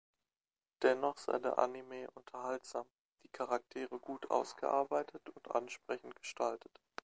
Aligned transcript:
Dennoch 0.81 1.19
sei 1.19 1.37
der 1.37 1.59
Anime 1.59 2.09
unterhaltsam, 2.15 2.87
die 3.23 3.27
Charaktere 3.29 3.99
gut 3.99 4.31
ausgearbeitet 4.31 5.29
und 5.29 5.51
ansprechend 5.53 6.15
gestaltet. 6.15 6.81